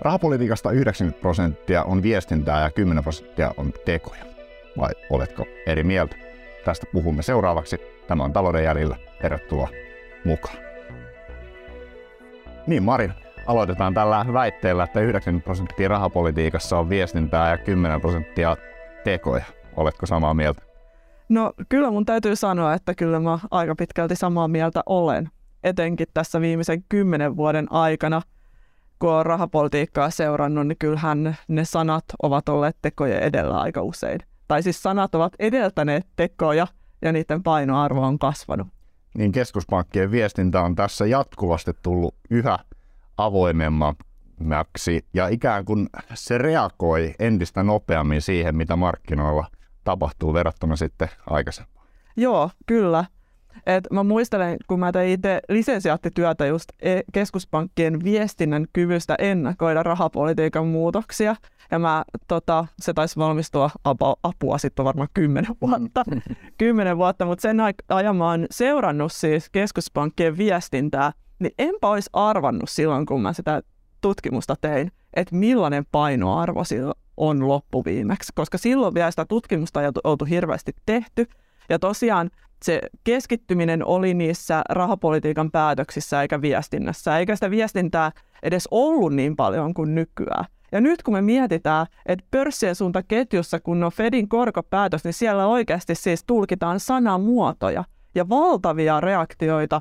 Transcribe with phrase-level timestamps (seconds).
[0.00, 4.24] Rahapolitiikasta 90 prosenttia on viestintää ja 10 prosenttia on tekoja.
[4.78, 6.16] Vai oletko eri mieltä?
[6.64, 7.80] Tästä puhumme seuraavaksi.
[8.06, 8.96] Tämä on Talouden jäljellä.
[9.22, 9.68] Tervetuloa
[10.24, 10.56] mukaan.
[12.66, 13.12] Niin Marin,
[13.46, 18.56] aloitetaan tällä väitteellä, että 90 prosenttia rahapolitiikassa on viestintää ja 10 prosenttia
[19.04, 19.44] tekoja.
[19.76, 20.62] Oletko samaa mieltä?
[21.28, 25.28] No kyllä mun täytyy sanoa, että kyllä mä aika pitkälti samaa mieltä olen.
[25.64, 28.22] Etenkin tässä viimeisen kymmenen vuoden aikana,
[29.02, 34.20] kun on rahapolitiikkaa seurannut, niin kyllähän ne sanat ovat olleet tekoja edellä aika usein.
[34.48, 36.66] Tai siis sanat ovat edeltäneet tekoja
[37.02, 38.66] ja niiden painoarvo on kasvanut.
[39.14, 42.58] Niin keskuspankkien viestintä on tässä jatkuvasti tullut yhä
[43.16, 49.46] avoimemmaksi ja ikään kuin se reagoi entistä nopeammin siihen, mitä markkinoilla
[49.84, 51.82] tapahtuu verrattuna sitten aikaisemmin.
[52.16, 53.04] Joo, kyllä.
[53.66, 60.66] Et mä muistelen, kun mä tein itse lisensiaattityötä just e- keskuspankkien viestinnän kyvystä ennakoida rahapolitiikan
[60.66, 61.36] muutoksia.
[61.70, 66.04] Ja mä, tota, se taisi valmistua apua, apua sitten varmaan kymmenen vuotta.
[66.58, 67.56] kymmenen vuotta, mutta sen
[67.88, 73.62] ajan mä oon seurannut siis keskuspankkien viestintää, niin enpä olisi arvannut silloin, kun mä sitä
[74.00, 80.24] tutkimusta tein, että millainen painoarvo sillä on loppuviimeksi, koska silloin vielä sitä tutkimusta ei oltu
[80.24, 81.26] hirveästi tehty.
[81.68, 82.30] Ja tosiaan
[82.64, 89.74] se keskittyminen oli niissä rahapolitiikan päätöksissä eikä viestinnässä, eikä sitä viestintää edes ollut niin paljon
[89.74, 90.44] kuin nykyään.
[90.72, 95.46] Ja nyt kun me mietitään, että pörssien suunta ketjussa, kun on Fedin korkopäätös, niin siellä
[95.46, 99.80] oikeasti siis tulkitaan sanamuotoja ja valtavia reaktioita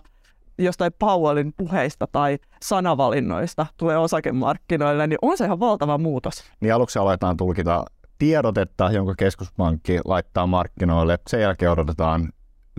[0.58, 6.44] jostain Powellin puheista tai sanavalinnoista tulee osakemarkkinoille, niin on se ihan valtava muutos.
[6.62, 7.86] Niin aluksi aletaan tulkita
[8.18, 11.20] tiedotetta, jonka keskuspankki laittaa markkinoille.
[11.30, 12.30] Sen jälkeen odotetaan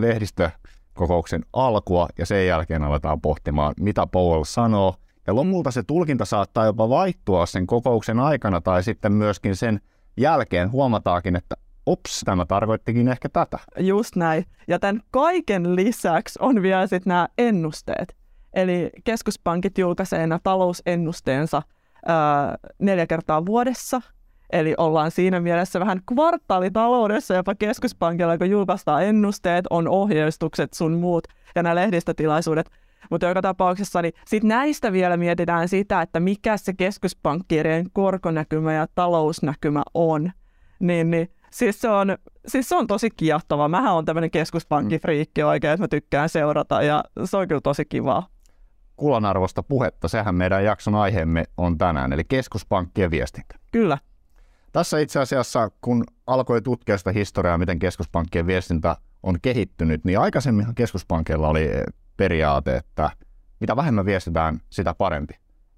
[0.03, 4.95] lehdistökokouksen alkua ja sen jälkeen aletaan pohtimaan, mitä Powell sanoo.
[5.27, 9.81] Ja lopulta se tulkinta saattaa jopa vaihtua sen kokouksen aikana tai sitten myöskin sen
[10.17, 11.55] jälkeen huomataakin, että
[11.85, 13.59] ops, tämä tarkoittikin ehkä tätä.
[13.79, 14.45] Just näin.
[14.67, 18.15] Ja tämän kaiken lisäksi on vielä sitten nämä ennusteet.
[18.53, 21.61] Eli keskuspankit julkaisee nämä talousennusteensa
[22.05, 24.01] ää, neljä kertaa vuodessa.
[24.53, 31.27] Eli ollaan siinä mielessä vähän kvartaalitaloudessa jopa keskuspankilla, kun julkaistaan ennusteet, on ohjeistukset sun muut
[31.55, 32.69] ja nämä lehdistötilaisuudet.
[33.09, 38.87] Mutta joka tapauksessa niin sit näistä vielä mietitään sitä, että mikä se keskuspankkirien korkonäkymä ja
[38.95, 40.31] talousnäkymä on.
[40.79, 43.67] Niin, niin siis se on, siis se on tosi kiehtova.
[43.67, 48.27] Mähän on tämmöinen keskuspankkifriikki oikein, että mä tykkään seurata ja se on kyllä tosi kivaa.
[48.95, 53.55] Kulanarvosta puhetta, sehän meidän jakson aiheemme on tänään, eli keskuspankkien viestintä.
[53.71, 53.97] Kyllä.
[54.73, 60.75] Tässä itse asiassa, kun alkoi tutkia sitä historiaa, miten keskuspankkien viestintä on kehittynyt, niin aikaisemminhan
[60.75, 61.69] keskuspankilla oli
[62.17, 63.09] periaate, että
[63.59, 65.33] mitä vähemmän viestitään, sitä parempi.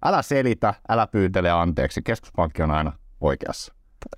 [0.05, 2.91] Älä selitä, älä pyytele anteeksi, keskuspankki on aina
[3.21, 3.73] oikeassa.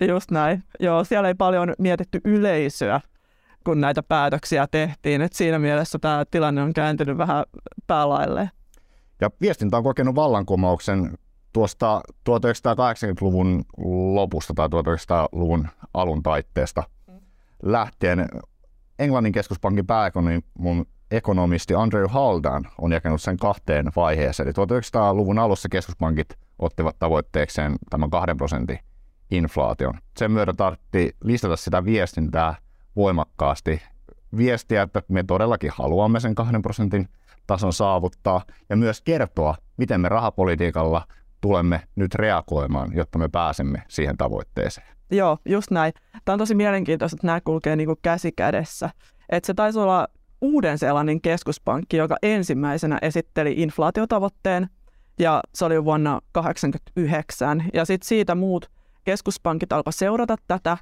[0.07, 0.63] Just näin.
[0.79, 3.01] Joo, siellä ei paljon mietitty yleisöä,
[3.63, 5.21] kun näitä päätöksiä tehtiin.
[5.21, 7.43] Et siinä mielessä tämä tilanne on kääntynyt vähän
[7.87, 8.49] päälailleen.
[9.21, 11.17] Ja viestintä on kokenut vallankumouksen
[11.57, 13.63] tuosta 1980-luvun
[14.13, 16.83] lopusta tai 1900-luvun alun taitteesta
[17.63, 18.29] lähtien.
[18.99, 19.85] Englannin keskuspankin
[20.59, 24.47] mun ekonomisti Andrew Haldan on jakanut sen kahteen vaiheeseen.
[24.47, 26.29] Eli 1900-luvun alussa keskuspankit
[26.59, 28.79] ottivat tavoitteekseen tämän kahden prosentin
[29.31, 29.93] inflaation.
[30.17, 32.55] Sen myötä tarvittiin lisätä sitä viestintää
[32.95, 33.81] voimakkaasti.
[34.37, 37.07] Viestiä, että me todellakin haluamme sen kahden prosentin
[37.47, 41.07] tason saavuttaa ja myös kertoa, miten me rahapolitiikalla
[41.41, 44.87] tulemme nyt reagoimaan, jotta me pääsemme siihen tavoitteeseen.
[45.11, 45.93] Joo, just näin.
[46.25, 48.89] Tämä on tosi mielenkiintoista, että nämä kulkee niin kuin käsi kädessä.
[49.29, 50.07] Että se taisi olla
[50.41, 54.69] Uuden-Seelannin keskuspankki, joka ensimmäisenä esitteli inflaatiotavoitteen,
[55.19, 57.63] ja se oli vuonna 1989.
[57.73, 58.71] Ja sitten siitä muut
[59.03, 60.77] keskuspankit alkoi seurata tätä,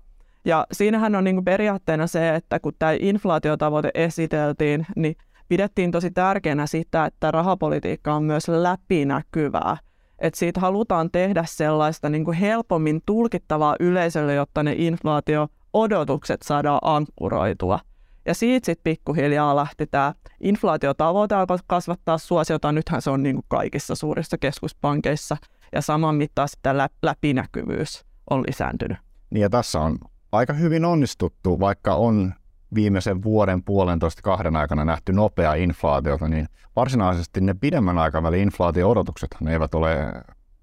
[0.45, 5.16] ja siinähän on niin kuin periaatteena se, että kun tämä inflaatiotavoite esiteltiin, niin
[5.47, 9.78] pidettiin tosi tärkeänä sitä, että rahapolitiikka on myös läpinäkyvää.
[10.20, 17.79] Että siitä halutaan tehdä sellaista niin kuin helpommin tulkittavaa yleisölle, jotta ne inflaatio-odotukset saadaan ankkuroitua.
[18.26, 22.72] Ja siitä sitten pikkuhiljaa lähti tämä inflaatiotavoite alkoi kasvattaa suosiota.
[22.72, 25.38] Nythän se on niin kuin kaikissa suurissa keskuspankeissa.
[25.73, 28.97] Ja saman mittaan sitten läpinäkyvyys on lisääntynyt.
[29.29, 29.97] Niin ja tässä on
[30.32, 32.34] aika hyvin onnistuttu, vaikka on
[32.76, 39.52] viimeisen vuoden puolentoista kahden aikana nähty nopea inflaatiota, niin varsinaisesti ne pidemmän aikavälin inflaatio-odotukset ne
[39.52, 39.96] eivät ole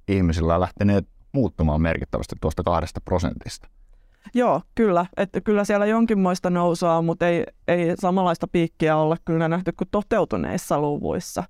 [0.09, 3.69] ihmisillä lähteneet muuttumaan merkittävästi tuosta kahdesta prosentista.
[4.35, 5.07] Joo, kyllä.
[5.17, 10.81] Että kyllä siellä jonkinmoista nousua mutta ei, ei samanlaista piikkiä olla kyllä nähty kuin toteutuneissa
[10.81, 11.45] luvuissa.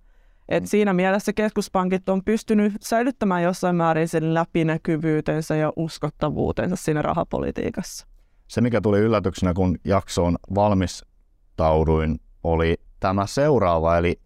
[0.48, 8.06] Et siinä mielessä keskuspankit on pystynyt säilyttämään jossain määrin sen läpinäkyvyytensä ja uskottavuutensa siinä rahapolitiikassa.
[8.52, 13.99] Se, mikä tuli yllätyksenä, kun jaksoon valmistauduin, oli tämä seuraava.
[13.99, 14.20] Eli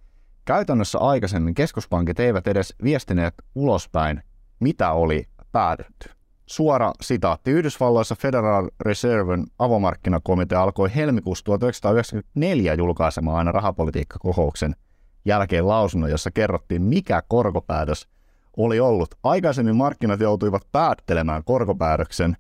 [0.44, 4.23] käytännössä aikaisemmin keskuspankit eivät edes viestineet ulospäin,
[4.61, 6.11] mitä oli päätetty.
[6.46, 7.50] Suora sitaatti.
[7.50, 14.76] Yhdysvalloissa Federal Reserven avomarkkinakomitea alkoi helmikuussa 1994 julkaisemaan aina rahapolitiikkakokouksen
[15.25, 18.08] jälkeen lausunnon, jossa kerrottiin, mikä korkopäätös
[18.56, 19.14] oli ollut.
[19.22, 22.37] Aikaisemmin markkinat joutuivat päättelemään korkopäätöksen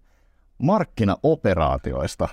[0.58, 2.28] markkinaoperaatioista.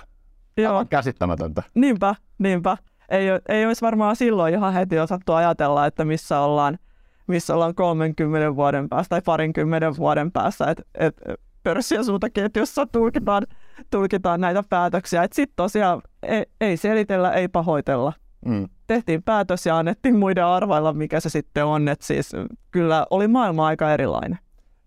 [0.56, 0.72] Joo.
[0.72, 1.62] Aivan käsittämätöntä.
[1.74, 2.76] Niinpä, niinpä.
[3.08, 6.78] Ei, ei olisi varmaan silloin ihan heti osattu ajatella, että missä ollaan,
[7.26, 11.16] missä ollaan 30 vuoden päästä tai parinkymmenen vuoden päässä, että et
[11.62, 13.46] pörssiasuntaketjussa tulkitaan,
[13.90, 15.28] tulkitaan näitä päätöksiä.
[15.32, 18.12] Sitten tosiaan ei, ei selitellä, ei pahoitella.
[18.46, 18.68] Mm.
[18.86, 21.88] Tehtiin päätös ja annettiin muiden arvailla, mikä se sitten on.
[21.88, 22.32] Et siis
[22.70, 24.38] kyllä oli maailma aika erilainen.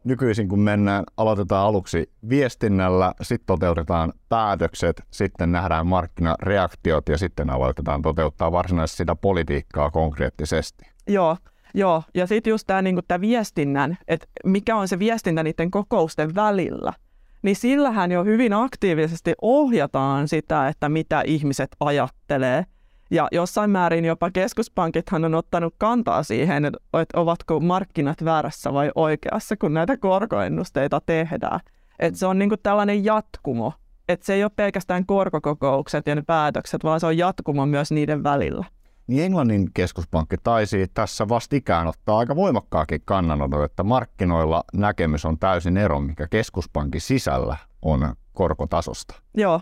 [0.07, 8.01] Nykyisin kun mennään, aloitetaan aluksi viestinnällä, sitten toteutetaan päätökset, sitten nähdään markkinareaktiot ja sitten aloitetaan
[8.01, 10.85] toteuttaa varsinaisesti sitä politiikkaa konkreettisesti.
[11.07, 11.37] Joo,
[11.73, 16.93] Joo, ja sitten just tämä niinku, viestinnän, että mikä on se viestintä niiden kokousten välillä,
[17.41, 22.65] niin sillähän jo hyvin aktiivisesti ohjataan sitä, että mitä ihmiset ajattelee.
[23.11, 26.79] Ja jossain määrin jopa keskuspankithan on ottanut kantaa siihen, että
[27.15, 31.59] ovatko markkinat väärässä vai oikeassa, kun näitä korkoennusteita tehdään.
[31.99, 33.73] Et se on niinku tällainen jatkumo.
[34.09, 38.23] Et se ei ole pelkästään korkokokoukset ja ne päätökset, vaan se on jatkumo myös niiden
[38.23, 38.65] välillä
[39.07, 45.77] niin Englannin keskuspankki taisi tässä vastikään ottaa aika voimakkaakin kannanoton, että markkinoilla näkemys on täysin
[45.77, 49.15] ero, mikä keskuspankin sisällä on korkotasosta.
[49.37, 49.61] Joo,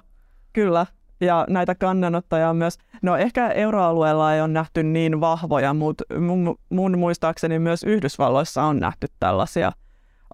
[0.53, 0.86] kyllä.
[1.25, 6.57] Ja näitä kannanottoja on myös, no ehkä euroalueella ei ole nähty niin vahvoja, mutta mun,
[6.69, 9.72] mun muistaakseni myös Yhdysvalloissa on nähty tällaisia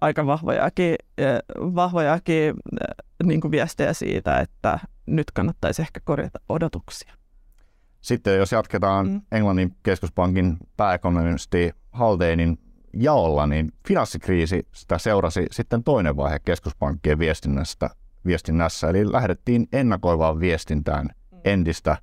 [0.00, 2.56] aika vahvojakin, eh, vahvojakin eh,
[3.24, 7.14] niin kuin viestejä siitä, että nyt kannattaisi ehkä korjata odotuksia.
[8.00, 9.20] Sitten jos jatketaan mm.
[9.32, 12.58] Englannin keskuspankin pääekonomisti Haldeinin
[12.94, 17.90] jaolla, niin finanssikriisi sitä seurasi sitten toinen vaihe keskuspankkien viestinnästä,
[18.26, 21.38] viestinnässä, eli lähdettiin ennakoivaan viestintään mm.
[21.44, 21.96] entistä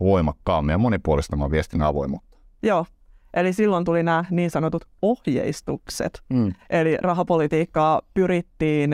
[0.00, 2.36] voimakkaammin ja monipuolistamaan viestinnän avoimuutta.
[2.62, 2.86] Joo,
[3.34, 6.22] eli silloin tuli nämä niin sanotut ohjeistukset.
[6.28, 6.52] Mm.
[6.70, 8.90] Eli rahapolitiikkaa pyrittiin,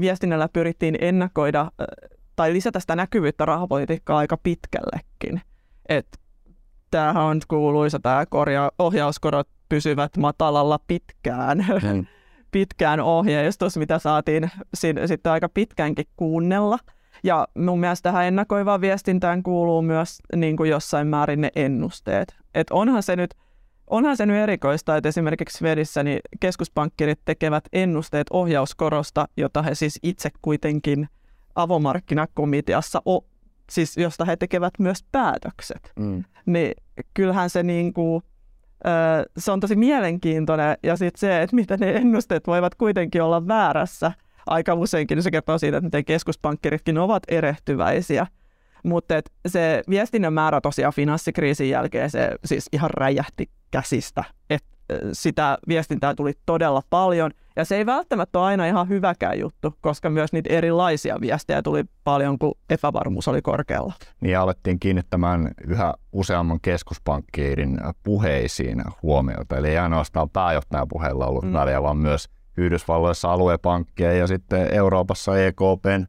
[0.00, 1.70] viestinnällä pyrittiin ennakoida
[2.36, 5.40] tai lisätä sitä näkyvyyttä rahapolitiikkaa aika pitkällekin
[5.88, 6.18] että
[6.90, 11.58] tämähän on kuuluisa tämä korja, ohjauskorot pysyvät matalalla pitkään.
[11.58, 12.06] Mm.
[12.54, 14.50] pitkään ohjeistus, mitä saatiin
[15.06, 16.78] sitten aika pitkäänkin kuunnella.
[17.24, 22.36] Ja mun mielestä tähän ennakoivaan viestintään kuuluu myös niin kuin jossain määrin ne ennusteet.
[22.54, 23.34] Et onhan se nyt
[23.86, 29.98] Onhan se nyt erikoista, että esimerkiksi Svedissä niin keskuspankkirit tekevät ennusteet ohjauskorosta, jota he siis
[30.02, 31.08] itse kuitenkin
[31.54, 33.02] avomarkkinakomiteassa
[33.70, 36.24] siis josta he tekevät myös päätökset, mm.
[36.46, 36.74] niin
[37.14, 38.22] kyllähän se niin kuin,
[39.38, 40.76] se on tosi mielenkiintoinen.
[40.82, 44.12] Ja sitten se, että miten ne ennusteet voivat kuitenkin olla väärässä
[44.46, 48.26] aika useinkin, niin se kertoo siitä, että miten keskuspankkiritkin ovat erehtyväisiä.
[48.84, 49.14] Mutta
[49.48, 54.24] se viestinnän määrä tosiaan finanssikriisin jälkeen se siis ihan räjähti käsistä.
[54.50, 54.64] Et
[55.12, 57.30] sitä viestintää tuli todella paljon.
[57.56, 61.84] Ja se ei välttämättä ole aina ihan hyväkään juttu, koska myös niitä erilaisia viestejä tuli
[62.04, 63.92] paljon, kun epävarmuus oli korkealla.
[64.20, 69.56] Niin alettiin kiinnittämään yhä useamman keskuspankkiirin puheisiin huomiota.
[69.56, 71.52] Eli ei ainoastaan pääjohtajan puheella ollut mm.
[71.52, 76.04] väliä, vaan myös Yhdysvalloissa aluepankkien ja sitten Euroopassa EKPn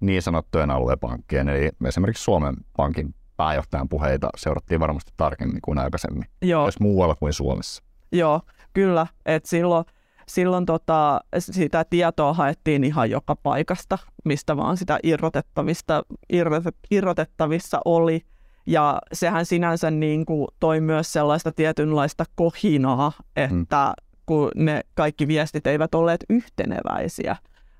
[0.00, 6.62] niin sanottujen aluepankkien, eli esimerkiksi Suomen Pankin pääjohtajan puheita seurattiin varmasti tarkemmin kuin aikaisemmin, Joo.
[6.62, 7.82] myös muualla kuin Suomessa.
[8.12, 8.40] Joo,
[8.74, 9.06] kyllä.
[9.26, 9.84] Et silloin
[10.28, 18.20] silloin tota, sitä tietoa haettiin ihan joka paikasta, mistä vaan sitä irrotettavista, irrotet, irrotettavissa oli.
[18.66, 24.18] Ja sehän sinänsä niin kuin toi myös sellaista tietynlaista kohinaa, että mm.
[24.26, 27.36] kun ne kaikki viestit eivät olleet yhteneväisiä,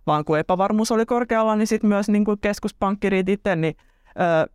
[0.07, 3.77] vaan kun epävarmuus oli korkealla, niin sitten myös niin kuin keskuspankkirit itse, niin
[4.09, 4.53] ö,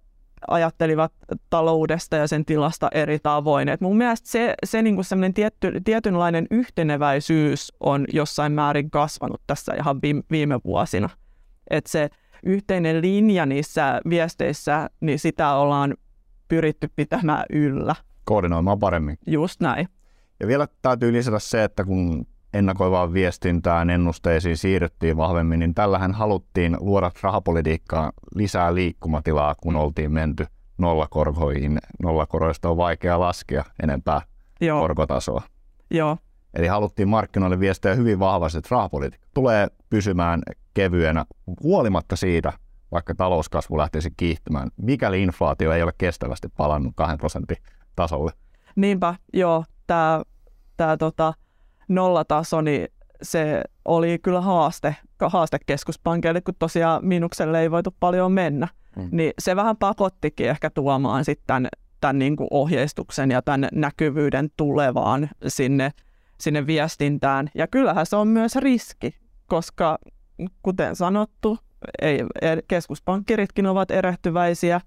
[0.48, 1.14] ajattelivat
[1.50, 3.70] taloudesta ja sen tilasta eri tavoin.
[3.70, 5.02] Et mun mielestä se, se niinku
[5.34, 11.10] tietty, tietynlainen yhteneväisyys on jossain määrin kasvanut tässä ihan viime, viime vuosina.
[11.70, 12.10] Et se
[12.44, 15.96] yhteinen linja niissä viesteissä, niin sitä ollaan
[16.48, 17.96] pyritty pitämään yllä.
[18.26, 19.18] Koordinoimaan paremmin.
[19.28, 19.88] Just näin.
[20.40, 26.78] Ja vielä täytyy lisätä se, että kun ennakoivaan viestintään, ennusteisiin siirryttiin vahvemmin, niin tällähän haluttiin
[26.80, 30.46] luoda rahapolitiikkaan lisää liikkumatilaa, kun oltiin menty
[30.78, 31.80] nollakorkoihin.
[32.04, 34.22] Nollakoroista on vaikea laskea enempää
[34.62, 35.42] Joo, korkotasoa.
[35.92, 36.18] joo,
[36.54, 40.42] Eli haluttiin markkinoille viestiä hyvin vahvasti, että rahapolitiikka tulee pysymään
[40.74, 41.26] kevyenä
[41.64, 42.54] huolimatta siitä,
[42.92, 47.58] vaikka talouskasvu lähtisi kiihtymään, mikäli inflaatio ei ole kestävästi palannut 2 prosentin
[47.96, 48.32] tasolle.
[48.76, 50.22] niinpä, joo, tämä
[50.78, 51.34] tää, tota,
[51.96, 52.88] nollataso, niin
[53.22, 58.68] se oli kyllä haaste, haaste keskuspankille, kun tosiaan miinukselle ei voitu paljon mennä.
[58.96, 59.10] Mm.
[59.12, 61.68] Niin se vähän pakottikin ehkä tuomaan sitten tämän,
[62.02, 65.92] tämän niin kuin ohjeistuksen ja tämän näkyvyyden tulevaan sinne,
[66.38, 67.50] sinne viestintään.
[67.56, 69.16] Ja kyllähän se on myös riski,
[69.48, 69.98] koska
[70.64, 71.58] kuten sanottu,
[72.02, 72.20] ei,
[72.68, 74.82] keskuspankkiritkin ovat erehtyväisiä.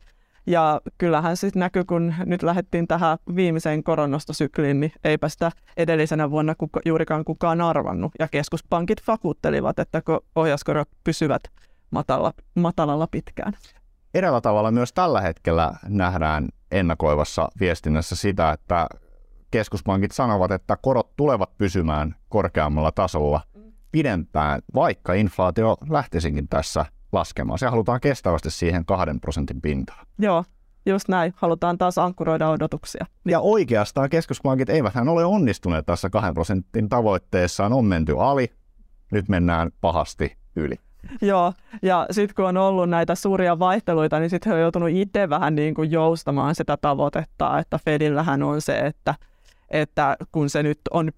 [0.46, 6.54] Ja kyllähän sitten näkyy, kun nyt lähdettiin tähän viimeiseen koronastosykliin, niin eipä sitä edellisenä vuonna
[6.54, 8.12] kuka, juurikaan kukaan arvannut.
[8.18, 11.42] Ja keskuspankit vakuuttelivat, että ko- ohjauskorot pysyvät
[11.90, 13.52] matala, matalalla pitkään.
[14.14, 18.86] Eräällä tavalla myös tällä hetkellä nähdään ennakoivassa viestinnässä sitä, että
[19.50, 23.40] keskuspankit sanovat, että korot tulevat pysymään korkeammalla tasolla
[23.92, 27.58] pidempään, vaikka inflaatio lähtisikin tässä laskemaan.
[27.58, 30.06] Se halutaan kestävästi siihen kahden prosentin pintaan.
[30.18, 30.44] Joo,
[30.86, 31.32] just näin.
[31.36, 33.06] Halutaan taas ankkuroida odotuksia.
[33.24, 37.72] Ja oikeastaan keskuspankit eivät ole onnistuneet tässä kahden prosentin tavoitteessaan.
[37.72, 38.52] On menty ali,
[39.12, 40.74] nyt mennään pahasti yli.
[41.22, 41.52] Joo,
[41.82, 45.54] ja sitten kun on ollut näitä suuria vaihteluita, niin sitten he on joutunut itse vähän
[45.54, 49.14] niin kuin joustamaan sitä tavoitetta, että Fedillähän on se, että,
[49.70, 51.10] että kun se nyt on,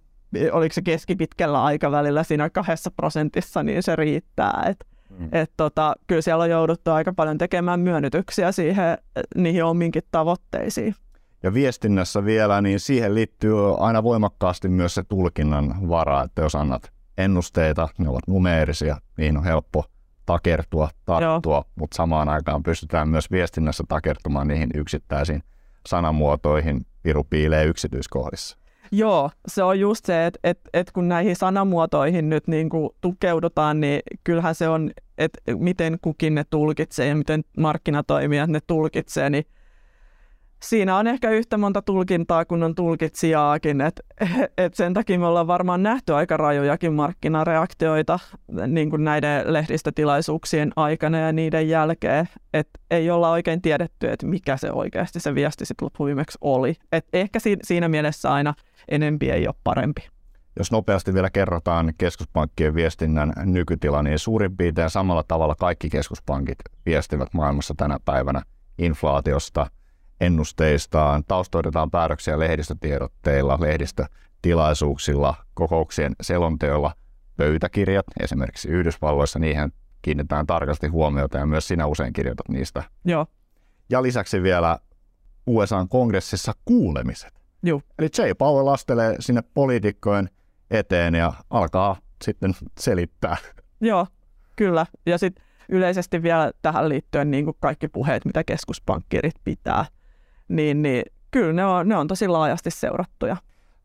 [0.52, 4.64] oliko se keskipitkällä aikavälillä siinä kahdessa prosentissa, niin se riittää.
[4.68, 5.28] Et, Mm.
[5.32, 8.98] et tota, kyllä siellä on jouduttu aika paljon tekemään myönnytyksiä siihen,
[9.36, 10.94] niihin omiinkin tavoitteisiin.
[11.42, 16.92] Ja viestinnässä vielä, niin siihen liittyy aina voimakkaasti myös se tulkinnan vara, että jos annat
[17.18, 19.84] ennusteita, ne ovat numeerisia, niihin on helppo
[20.26, 25.42] takertua, tarttua, mutta samaan aikaan pystytään myös viestinnässä takertumaan niihin yksittäisiin
[25.86, 28.58] sanamuotoihin, piru piilee yksityiskohdissa.
[28.92, 33.80] Joo, se on just se, että et, et kun näihin sanamuotoihin nyt niin kuin tukeudutaan,
[33.80, 39.44] niin kyllähän se on, että miten kukin ne tulkitsee ja miten markkinatoimijat ne tulkitsee, niin
[40.68, 44.02] siinä on ehkä yhtä monta tulkintaa kuin on tulkitsijaakin, että
[44.58, 48.18] et sen takia me ollaan varmaan nähty aika rajojakin markkinareaktioita
[48.66, 54.56] niin kuin näiden lehdistötilaisuuksien aikana ja niiden jälkeen, että ei olla oikein tiedetty, että mikä
[54.56, 56.74] se oikeasti se viesti sitten loppuviimeksi oli.
[56.92, 58.54] Et ehkä si- siinä mielessä aina
[58.88, 60.08] enempi ei ole parempi.
[60.58, 67.34] Jos nopeasti vielä kerrotaan keskuspankkien viestinnän nykytila, niin suurin piirtein samalla tavalla kaikki keskuspankit viestivät
[67.34, 68.42] maailmassa tänä päivänä
[68.78, 69.66] inflaatiosta,
[70.20, 76.94] ennusteistaan, taustoitetaan päätöksiä lehdistötiedotteilla, lehdistötilaisuuksilla, kokouksien selonteolla,
[77.36, 82.82] pöytäkirjat, esimerkiksi Yhdysvalloissa, niihin kiinnitetään tarkasti huomiota ja myös sinä usein kirjoitat niistä.
[83.04, 83.26] Joo,
[83.90, 84.78] Ja lisäksi vielä
[85.46, 87.32] USAn kongressissa kuulemiset.
[87.62, 87.82] Joo.
[87.98, 90.30] Eli Jay Powell astelee sinne poliitikkojen
[90.70, 93.36] eteen ja alkaa sitten selittää.
[93.80, 94.06] joo,
[94.56, 94.86] kyllä.
[95.06, 99.84] Ja sitten yleisesti vielä tähän liittyen niin kuin kaikki puheet, mitä keskuspankkirit pitää,
[100.48, 103.36] niin, niin kyllä ne on, ne on tosi laajasti seurattuja.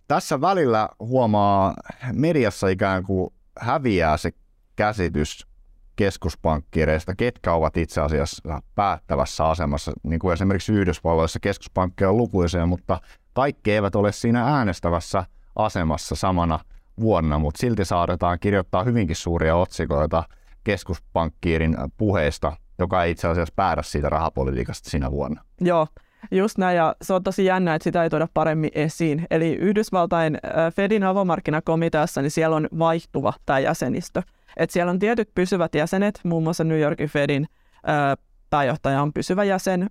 [0.08, 1.74] Tässä välillä huomaa
[2.14, 4.32] mediassa ikään kuin häviää se
[4.76, 5.48] käsitys
[5.96, 9.92] keskuspankkireista, ketkä ovat itse asiassa päättävässä asemassa.
[10.04, 13.02] Niin kuin esimerkiksi Yhdysvalloissa keskuspankkeja on lukuisia, mutta
[13.34, 15.26] kaikki eivät ole siinä äänestävässä
[15.56, 16.60] asemassa samana
[17.00, 20.24] vuonna, mutta silti saadetaan kirjoittaa hyvinkin suuria otsikoita
[20.64, 25.44] keskuspankkiirin puheista, joka ei itse asiassa päädä siitä rahapolitiikasta sinä vuonna.
[25.62, 25.88] Joo,
[26.32, 26.78] just näin.
[26.78, 29.28] Ja se on tosi jännä, että sitä ei tuoda paremmin esiin.
[29.32, 34.22] Eli Yhdysvaltain äh, Fedin avomarkkinakomiteassa, niin siellä on vaihtuva tämä jäsenistö.
[34.58, 37.48] Et siellä on tietyt pysyvät jäsenet, muun muassa New Yorkin Fedin
[37.90, 38.18] äh,
[38.50, 39.90] pääjohtaja on pysyvä jäsen äh,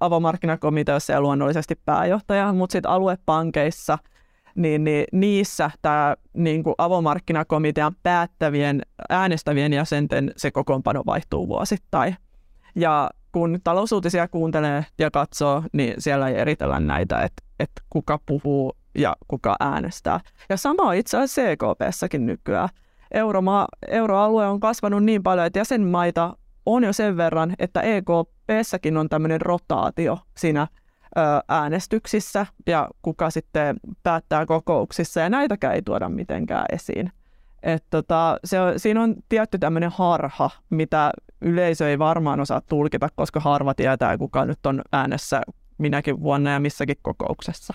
[0.00, 3.98] avomarkkinakomiteassa ja luonnollisesti pääjohtaja, mutta sitten aluepankeissa,
[4.54, 12.16] niin, niin niissä tämä niin avomarkkinakomitean päättävien äänestävien jäsenten se kokoonpano vaihtuu vuosittain.
[12.74, 18.76] Ja kun talousuutisia kuuntelee ja katsoo, niin siellä ei eritellä näitä, että, että kuka puhuu
[18.94, 20.20] ja kuka äänestää.
[20.48, 22.68] Ja sama itse asiassa CKPssäkin nykyään.
[23.10, 29.08] Euromaa, euroalue on kasvanut niin paljon, että jäsenmaita on jo sen verran, että EKPssäkin on
[29.08, 30.66] tämmöinen rotaatio siinä
[31.18, 37.12] ö, äänestyksissä ja kuka sitten päättää kokouksissa ja näitäkään ei tuoda mitenkään esiin.
[37.62, 43.08] Et tota, se on, siinä on tietty tämmöinen harha, mitä yleisö ei varmaan osaa tulkita,
[43.16, 45.40] koska harva tietää, kuka nyt on äänessä
[45.78, 47.74] minäkin vuonna ja missäkin kokouksessa.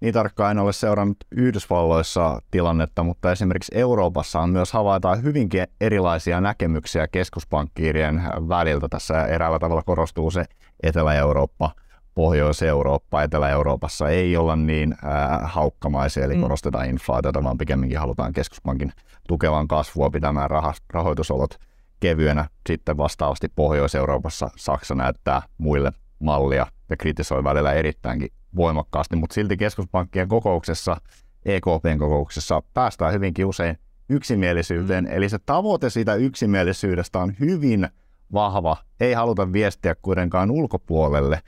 [0.00, 6.40] Niin tarkkaan en ole seurannut Yhdysvalloissa tilannetta, mutta esimerkiksi Euroopassa on myös havaitaan hyvinkin erilaisia
[6.40, 8.88] näkemyksiä keskuspankkiirien väliltä.
[8.88, 10.44] Tässä eräällä tavalla korostuu se
[10.82, 11.70] Etelä-Eurooppa
[12.14, 16.40] Pohjois-Eurooppa, Etelä-Euroopassa ei olla niin ää, haukkamaisia, eli mm.
[16.40, 18.92] korostetaan inflaatiota, vaan pikemminkin halutaan keskuspankin
[19.28, 21.58] tukevan kasvua pitämään rah- rahoitusolot
[22.00, 22.48] kevyenä.
[22.68, 30.28] Sitten vastaavasti Pohjois-Euroopassa Saksa näyttää muille mallia ja kritisoi välillä erittäinkin voimakkaasti, mutta silti keskuspankkien
[30.28, 30.96] kokouksessa,
[31.44, 33.78] EKPn kokouksessa päästään hyvinkin usein
[34.08, 35.10] yksimielisyyteen, mm.
[35.12, 37.88] eli se tavoite siitä yksimielisyydestä on hyvin
[38.32, 38.76] vahva.
[39.00, 41.40] Ei haluta viestiä kuitenkaan ulkopuolelle,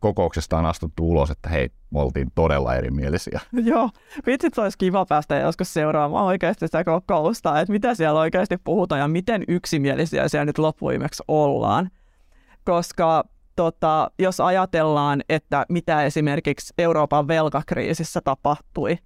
[0.00, 3.40] kokouksesta on astuttu ulos, että hei, me oltiin todella erimielisiä.
[3.70, 3.90] Joo,
[4.26, 9.08] vitsit olisi kiva päästä joskus seuraamaan oikeasti sitä kokousta, että mitä siellä oikeasti puhutaan ja
[9.08, 11.90] miten yksimielisiä siellä nyt loppuimeksi ollaan.
[12.64, 13.24] Koska
[13.56, 18.98] tota, jos ajatellaan, että mitä esimerkiksi Euroopan velkakriisissä tapahtui,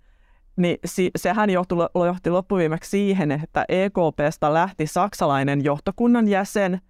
[0.57, 0.79] niin
[1.17, 6.81] sehän johti loppuviimeksi siihen, että EKPstä lähti saksalainen johtokunnan jäsen–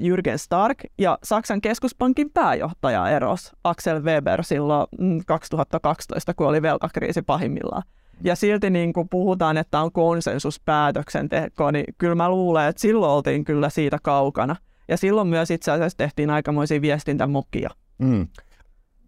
[0.00, 4.86] Jürgen Stark ja Saksan keskuspankin pääjohtaja eros Axel Weber silloin
[5.26, 7.82] 2012, mm, kun oli velkakriisi pahimmillaan.
[8.24, 13.44] Ja silti niin kun puhutaan, että on konsensuspäätöksenteko, niin kyllä mä luulen, että silloin oltiin
[13.44, 14.56] kyllä siitä kaukana.
[14.88, 17.70] Ja silloin myös itse asiassa tehtiin aikamoisia viestintämokia.
[17.98, 18.28] Mm.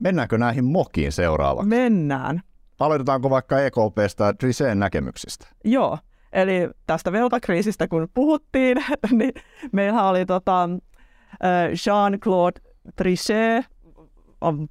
[0.00, 1.68] Mennäänkö näihin mokiin seuraavaksi?
[1.68, 2.40] Mennään.
[2.80, 5.46] Aloitetaanko vaikka EKPstä Triseen näkemyksistä?
[5.64, 5.98] Joo.
[6.36, 8.76] Eli tästä velkakriisistä kun puhuttiin,
[9.18, 9.32] niin
[9.72, 10.68] meillä oli tota,
[11.72, 13.64] Jean-Claude Trichet,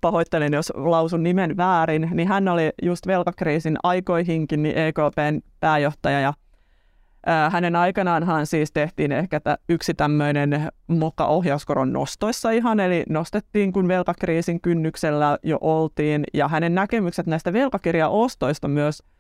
[0.02, 6.34] pahoittelen jos lausun nimen väärin, niin hän oli just velkakriisin aikoihinkin niin EKPn pääjohtaja ja
[7.52, 14.62] hänen aikanaanhan siis tehtiin ehkä yksi tämmöinen moka ohjauskoron nostoissa ihan, eli nostettiin kun velkakriisin
[14.62, 19.04] kynnyksellä jo oltiin, ja hänen näkemykset näistä velkakirjaostoista myös–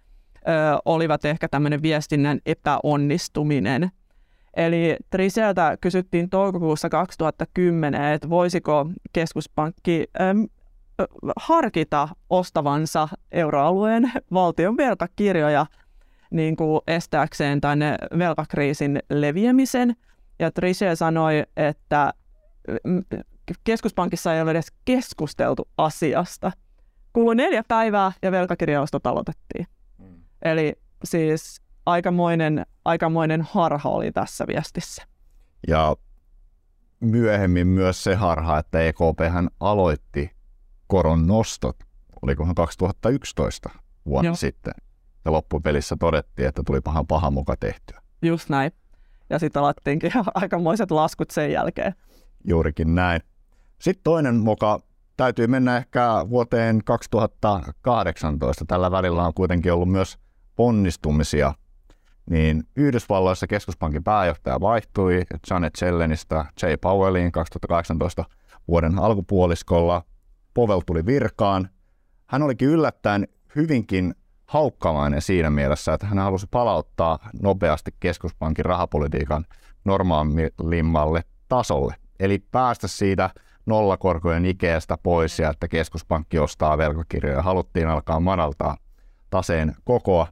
[0.85, 3.91] olivat ehkä tämmöinen viestinnän epäonnistuminen.
[4.53, 10.33] Eli Triseltä kysyttiin toukokuussa 2010, että voisiko keskuspankki ö,
[11.35, 15.65] harkita ostavansa euroalueen valtion velkakirjoja
[16.31, 19.95] niin kuin estääkseen tänne velkakriisin leviämisen.
[20.39, 22.13] Ja Trichet sanoi, että
[23.63, 26.51] keskuspankissa ei ole edes keskusteltu asiasta.
[27.13, 29.67] Kului neljä päivää ja velkakirjaostot aloitettiin.
[30.45, 35.03] Eli siis aikamoinen, aikamoinen harha oli tässä viestissä.
[35.67, 35.95] Ja
[36.99, 40.31] myöhemmin myös se harha, että EKP hän aloitti
[40.87, 41.75] koron nostot,
[42.21, 43.69] olikohan 2011
[44.05, 44.35] vuonna Joo.
[44.35, 44.73] sitten.
[45.25, 48.01] Ja loppupelissä todettiin, että tuli pahan paha muka tehtyä.
[48.21, 48.71] Just näin.
[49.29, 51.95] Ja sitten alettiinkin aikamoiset laskut sen jälkeen.
[52.47, 53.21] Juurikin näin.
[53.81, 54.79] Sitten toinen moka
[55.17, 58.65] täytyy mennä ehkä vuoteen 2018.
[58.67, 60.17] Tällä välillä on kuitenkin ollut myös
[60.57, 61.53] onnistumisia,
[62.29, 68.25] niin Yhdysvalloissa keskuspankin pääjohtaja vaihtui Janet Yellenistä Jay Powelliin 2018
[68.67, 70.01] vuoden alkupuoliskolla.
[70.53, 71.69] Powell tuli virkaan.
[72.27, 74.15] Hän olikin yllättäen hyvinkin
[74.47, 79.45] haukkamainen siinä mielessä, että hän halusi palauttaa nopeasti keskuspankin rahapolitiikan
[79.85, 81.95] normaalimmalle tasolle.
[82.19, 83.29] Eli päästä siitä
[83.65, 87.41] nollakorkojen ikeestä pois ja että keskuspankki ostaa velkakirjoja.
[87.41, 88.77] Haluttiin alkaa madaltaa
[89.29, 90.27] taseen kokoa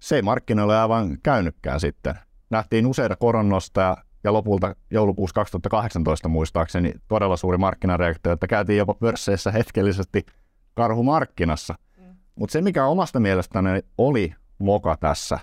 [0.00, 2.14] se ei markkinoille aivan käynytkään sitten.
[2.50, 9.50] Nähtiin useita koronnosta ja lopulta joulukuussa 2018 muistaakseni todella suuri markkinareaktio, että käytiin jopa pörsseissä
[9.50, 10.26] hetkellisesti
[10.74, 11.74] karhumarkkinassa.
[11.98, 12.04] Mm.
[12.34, 15.38] Mutta se, mikä omasta mielestäni oli moka tässä,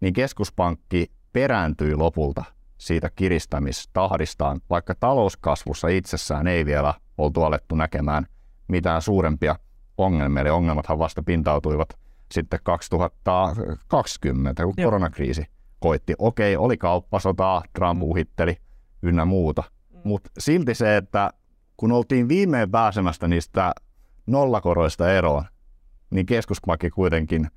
[0.00, 2.44] niin keskuspankki perääntyi lopulta
[2.78, 8.26] siitä kiristämistahdistaan, vaikka talouskasvussa itsessään ei vielä oltu alettu näkemään
[8.68, 9.56] mitään suurempia
[9.98, 10.40] ongelmia.
[10.40, 11.88] Eli ongelmathan vasta pintautuivat
[12.32, 14.86] sitten 2020, kun Joo.
[14.86, 15.44] koronakriisi
[15.80, 16.14] koitti.
[16.18, 18.02] Okei, oli kauppasotaa, Trump mm.
[18.02, 18.56] uhitteli
[19.02, 19.62] ynnä muuta.
[19.90, 20.00] Mm.
[20.04, 21.30] Mutta silti se, että
[21.76, 23.72] kun oltiin viimein pääsemästä niistä
[24.26, 25.44] nollakoroista eroon,
[26.10, 27.48] niin keskuspankki kuitenkin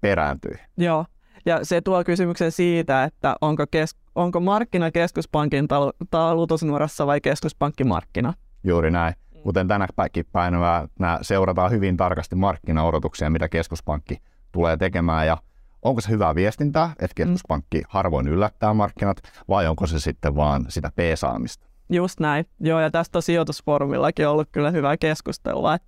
[0.00, 0.54] perääntyi.
[0.76, 1.04] Joo,
[1.46, 8.34] ja se tuo kysymyksen siitä, että onko, kes- onko markkina keskuspankin tal- talutusnuorassa vai keskuspankkimarkkina.
[8.64, 9.14] Juuri näin.
[9.42, 9.86] Kuten tänä
[10.32, 14.22] päivänä nämä seurataan hyvin tarkasti markkinaodotuksia, mitä keskuspankki
[14.52, 15.36] tulee tekemään ja
[15.82, 17.26] onko se hyvää viestintää, että mm.
[17.26, 19.16] keskuspankki harvoin yllättää markkinat
[19.48, 21.66] vai onko se sitten vaan sitä peesaamista?
[21.88, 22.46] Just näin.
[22.60, 25.74] Joo, ja tästä on sijoitusfoorumillakin ollut kyllä hyvää keskustelua.
[25.74, 25.82] Et,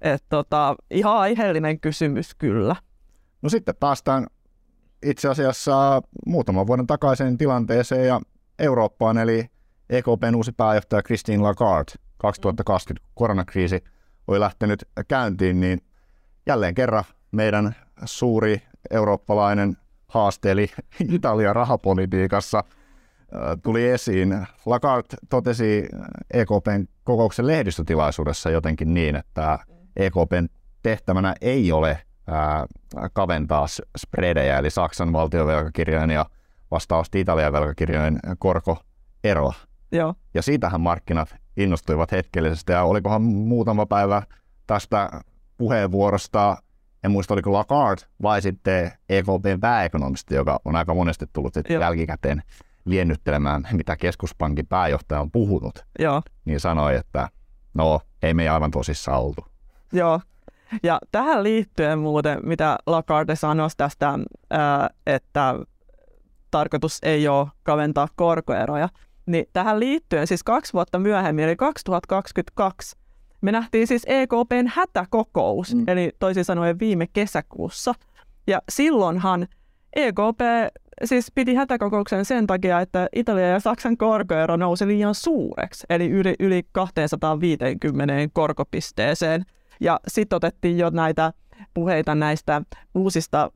[0.00, 2.76] et tota, ihan aiheellinen kysymys kyllä.
[3.42, 4.26] No sitten päästään
[5.02, 8.20] itse asiassa muutaman vuoden takaisin tilanteeseen ja
[8.58, 9.46] Eurooppaan, eli
[9.90, 13.84] EKPn uusi pääjohtaja Christine Lagarde 2020 koronakriisi
[14.26, 15.80] oli lähtenyt käyntiin, niin
[16.46, 19.76] jälleen kerran meidän suuri eurooppalainen
[20.08, 20.70] haaste, eli
[21.12, 22.64] Italian rahapolitiikassa,
[23.62, 24.46] tuli esiin.
[24.66, 25.88] Lagarde totesi
[26.30, 29.58] EKPn kokouksen lehdistötilaisuudessa jotenkin niin, että
[29.96, 30.48] EKPn
[30.82, 32.66] tehtävänä ei ole ää,
[33.12, 33.66] kaventaa
[33.98, 36.26] spreadejä, eli Saksan valtiovelkakirjojen ja
[36.70, 39.54] vastaavasti Italian velkakirjojen korkoeroa.
[39.92, 40.14] Joo.
[40.34, 44.22] Ja siitähän markkinat innostuivat hetkellisesti, ja olikohan muutama päivä
[44.66, 45.10] tästä
[45.58, 46.56] puheenvuorosta,
[47.04, 51.80] en muista oliko Lagarde vai sitten EKPn pääekonomisti, joka on aika monesti tullut Joo.
[51.80, 52.42] jälkikäteen
[52.84, 56.22] liennyttelemään, mitä keskuspankin pääjohtaja on puhunut, Joo.
[56.44, 57.28] niin sanoi, että
[57.74, 59.44] no, ei me aivan tosissaan oltu.
[59.92, 60.20] Joo.
[60.82, 64.18] Ja tähän liittyen muuten, mitä Lagarde sanoi tästä,
[65.06, 65.54] että
[66.50, 68.88] tarkoitus ei ole kaventaa korkoeroja,
[69.30, 72.96] niin tähän liittyen siis kaksi vuotta myöhemmin, eli 2022,
[73.40, 75.84] me nähtiin siis EKPn hätäkokous, mm.
[75.86, 77.94] eli toisin sanoen viime kesäkuussa.
[78.46, 79.46] Ja silloinhan
[79.96, 80.40] EKP
[81.04, 86.34] siis piti hätäkokouksen sen takia, että Italia ja Saksan korkoero nousi liian suureksi, eli yli,
[86.38, 89.44] yli 250 korkopisteeseen.
[89.80, 91.32] Ja sitten otettiin jo näitä
[91.74, 92.62] puheita näistä
[92.94, 93.50] uusista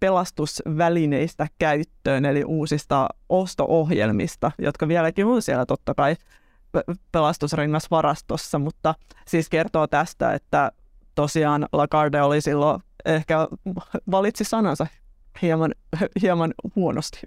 [0.00, 6.16] pelastusvälineistä käyttöön, eli uusista osto-ohjelmista, jotka vieläkin on siellä totta kai
[7.12, 8.94] pelastusrengasvarastossa, mutta
[9.28, 10.72] siis kertoo tästä, että
[11.14, 13.48] tosiaan Lagarde oli silloin ehkä
[14.10, 14.86] valitsi sanansa
[15.42, 15.74] hieman,
[16.22, 17.20] hieman huonosti.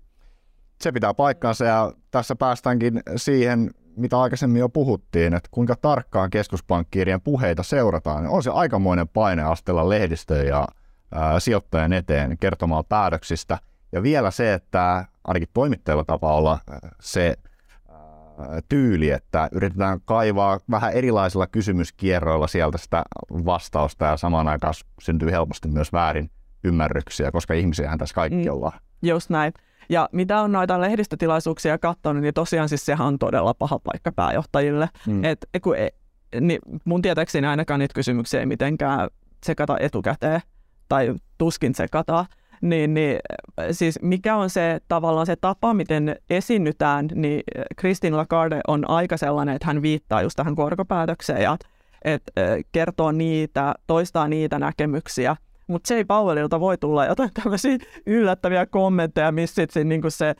[0.81, 7.21] Se pitää paikkaansa ja tässä päästäänkin siihen, mitä aikaisemmin jo puhuttiin, että kuinka tarkkaan keskuspankkiirien
[7.21, 8.27] puheita seurataan.
[8.27, 10.67] On se aikamoinen paine astella lehdistöön ja
[11.11, 13.57] ää, sijoittajan eteen kertomaan päätöksistä.
[13.91, 16.59] Ja vielä se, että ainakin toimittajilla tapa olla
[17.01, 17.35] se
[17.89, 17.97] ää,
[18.69, 25.67] tyyli, että yritetään kaivaa vähän erilaisilla kysymyskierroilla sieltä sitä vastausta ja samaan aikaan syntyy helposti
[25.67, 26.31] myös väärin
[26.63, 28.53] ymmärryksiä, koska ihmisiähän tässä kaikki mm.
[28.53, 28.79] ollaan.
[29.01, 29.53] Just näin.
[29.89, 34.89] Ja mitä on noita lehdistötilaisuuksia katsonut, niin tosiaan siis sehän on todella paha paikka pääjohtajille.
[35.07, 35.23] Mm.
[35.23, 35.89] Et, kun, e,
[36.41, 39.09] niin mun tietääkseni ainakaan niitä kysymyksiä ei mitenkään
[39.45, 40.41] sekata etukäteen,
[40.89, 42.25] tai tuskin sekata.
[42.61, 43.19] Niin, niin,
[43.71, 47.43] siis mikä on se tavallaan se tapa, miten esiinnytään, niin
[47.79, 51.57] Christine Lagarde on aika sellainen, että hän viittaa just tähän korkopäätökseen ja
[52.01, 52.31] että
[52.71, 55.35] kertoo niitä, toistaa niitä näkemyksiä–
[55.67, 60.35] mutta Jay Powellilta voi tulla jotain tämmöisiä yllättäviä kommentteja, missä sit niin se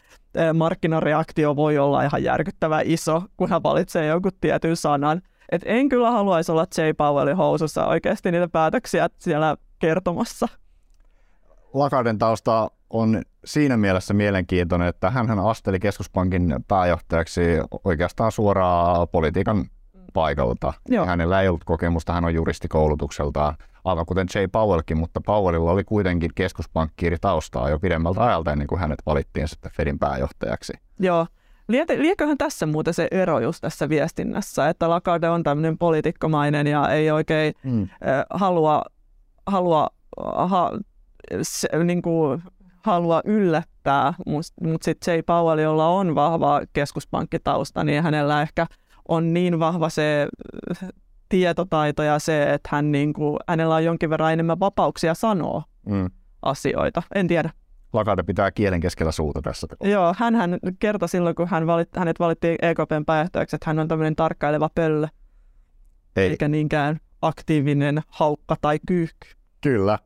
[0.54, 5.22] markkinareaktio voi olla ihan järkyttävä iso, kun hän valitsee jonkun tietyn sanan.
[5.52, 10.48] Et en kyllä haluaisi olla Jay Powellin housussa oikeasti niitä päätöksiä siellä kertomassa.
[11.74, 17.42] Lagarden tausta on siinä mielessä mielenkiintoinen, että hän asteli keskuspankin pääjohtajaksi
[17.84, 19.66] oikeastaan suoraan politiikan
[20.14, 20.74] paikalta.
[20.90, 21.06] Joo.
[21.06, 23.56] Hänellä ei ollut kokemusta, hän on juristikoulutukseltaan
[23.88, 28.80] aivan kuten Jay Powellkin, mutta Powellilla oli kuitenkin keskuspankkiiri taustaa jo pidemmältä ajalta ennen kuin
[28.80, 30.74] hänet valittiin sitten Fedin pääjohtajaksi.
[31.00, 31.28] Joo.
[31.98, 37.12] Lieköhän tässä muuten se ero just tässä viestinnässä, että Lagarde on tämmöinen poliitikkomainen ja ei
[37.12, 37.82] oikein mm.
[37.82, 37.90] äh,
[38.30, 38.84] halua,
[39.46, 39.88] halua,
[40.36, 40.72] ha,
[41.42, 42.44] se, niin kuin,
[42.86, 48.68] halua yllättää, mutta mut sitten Jay Powell, jolla on vahva keskuspankkitausta, niin hänellä ehkä
[49.08, 50.28] on niin vahva se
[51.30, 56.10] tietotaito ja se, että hän niin kuin, hänellä on jonkin verran enemmän vapauksia sanoa mm.
[56.42, 57.04] asioita.
[57.16, 57.50] En tiedä.
[57.94, 59.68] Lakata pitää kielen keskellä suuta tässä.
[59.84, 63.88] Joo, hän, hän kertoi silloin, kun hän valit, hänet valittiin EKPn pääjohtajaksi, että hän on
[63.88, 65.08] tämmöinen tarkkaileva pöllö,
[66.16, 66.30] Ei.
[66.30, 69.28] eikä niinkään aktiivinen haukka tai kyyhky.
[69.62, 70.00] Kyllä.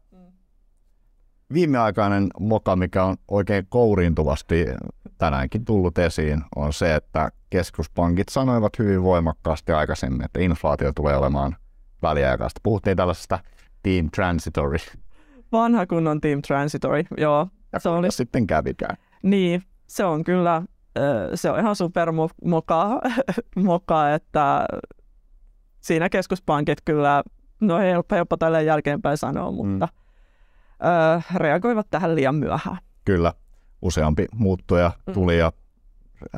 [1.54, 4.66] Viimeaikainen moka, mikä on oikein kouriintuvasti
[5.18, 11.56] tänäänkin tullut esiin, on se, että keskuspankit sanoivat hyvin voimakkaasti aikaisemmin, että inflaatio tulee olemaan
[12.02, 12.60] väliaikaista.
[12.64, 13.40] Puhuttiin tällaisesta
[13.84, 14.78] team transitory.
[15.52, 17.48] Vanha kunnon team transitory, joo.
[17.74, 18.12] Ja se oli...
[18.12, 18.98] sitten kävikään.
[19.24, 20.62] Niin, se on kyllä,
[21.36, 22.12] se on ihan super
[22.46, 23.02] moka,
[23.56, 24.66] moka että
[25.82, 27.24] siinä keskuspankit kyllä,
[27.62, 30.02] no helppo jopa tällä jälkeenpäin sanoa, mutta mm
[30.84, 32.78] ö, reagoivat tähän liian myöhään.
[33.06, 33.34] Kyllä,
[33.82, 35.14] useampi muuttuja mm.
[35.14, 35.52] tuli ja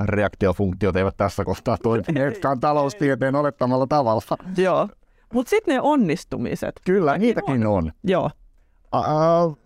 [0.04, 4.38] reaktiofunktiot eivät tässä kohtaa toimineetkaan taloustieteen olettamalla tavalla.
[4.58, 4.90] Joo,
[5.34, 6.82] mutta sitten ne onnistumiset.
[6.86, 7.78] Kyllä, niitäkin on.
[7.78, 7.92] on.
[8.04, 8.30] Joo.
[8.96, 9.58] Uh,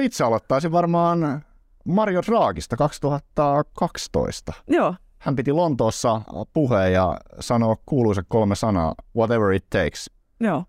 [0.00, 1.44] itse aloittaisin varmaan
[1.84, 4.52] Mario Draghista 2012.
[4.68, 4.94] Joo.
[5.18, 6.20] Hän piti Lontoossa
[6.52, 10.10] puheen ja sanoi kuuluisa kolme sanaa, whatever it takes.
[10.40, 10.64] Joo.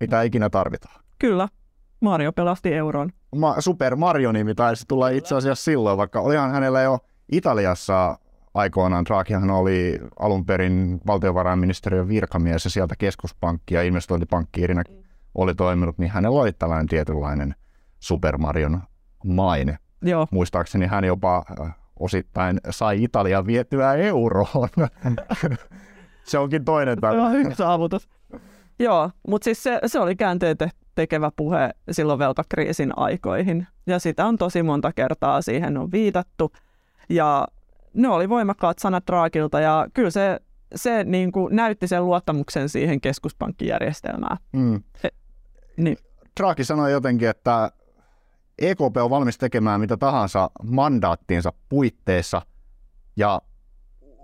[0.00, 1.04] Mitä ikinä tarvitaan.
[1.18, 1.48] Kyllä.
[2.00, 3.10] Mario pelasti euron.
[3.36, 6.98] Ma- Super Mario-nimi taisi tulla itse asiassa silloin, vaikka olihan hänellä jo
[7.32, 8.18] Italiassa
[8.54, 9.04] aikoinaan.
[9.04, 14.82] Draghihan oli alun perin valtiovarainministeriön virkamies ja sieltä keskuspankki- ja investointipankkiirina
[15.34, 17.54] oli toiminut, niin hänellä oli tällainen tietynlainen
[17.98, 18.82] Super Marion
[19.24, 19.78] maine.
[20.02, 20.26] Joo.
[20.30, 24.68] Muistaakseni hän jopa äh, osittain sai Italian vietyä euroon.
[26.24, 28.08] Se onkin toinen Se on hyvä saavutus.
[28.78, 33.66] Joo, mutta siis se, se oli käänteen te- tekevä puhe silloin velkakriisin aikoihin.
[33.86, 36.52] Ja sitä on tosi monta kertaa siihen on viitattu.
[37.08, 37.48] Ja
[37.94, 40.40] ne oli voimakkaat sanat Draakilta ja kyllä se,
[40.74, 44.36] se niin kuin näytti sen luottamuksen siihen keskuspankkijärjestelmään.
[44.52, 44.82] Mm.
[45.76, 45.96] Niin,
[46.40, 47.70] Draghi sanoi jotenkin, että
[48.58, 52.42] EKP on valmis tekemään mitä tahansa mandaattiinsa puitteissa
[53.16, 53.40] ja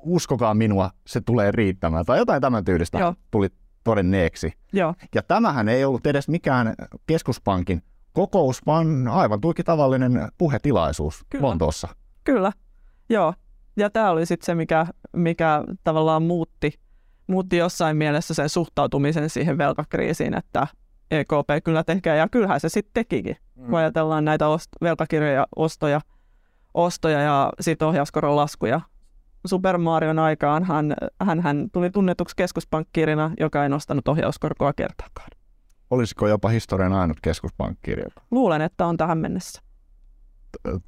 [0.03, 2.05] uskokaa minua, se tulee riittämään.
[2.05, 3.15] Tai jotain tämän tyylistä Joo.
[3.31, 3.49] tuli
[3.87, 4.53] todenneeksi.
[4.73, 6.75] joo, Ja tämähän ei ollut edes mikään
[7.07, 11.47] keskuspankin kokous, vaan aivan tuiki tavallinen puhetilaisuus Kyllä.
[11.47, 11.89] Lontoossa.
[12.25, 12.53] Kyllä,
[13.09, 13.35] joo.
[13.77, 16.81] Ja tämä oli sitten se, mikä, mikä tavallaan muutti,
[17.27, 20.67] muutti jossain mielessä sen suhtautumisen siihen velkakriisiin, että
[21.11, 23.67] EKP kyllä tekee, ja kyllähän se sitten tekikin, mm.
[23.67, 26.01] kun ajatellaan näitä ost- velkakirjoja, ostoja,
[26.75, 28.81] ostoja ja sitten ohjauskoron laskuja.
[29.49, 35.29] Super Marion aikaan hän, hän, hän tuli tunnetuksi keskuspankkirina, joka ei nostanut ohjauskorkoa kertaakaan.
[35.91, 38.03] Olisiko jopa historian ainut keskuspankkiri?
[38.31, 39.63] Luulen, että on tähän mennessä.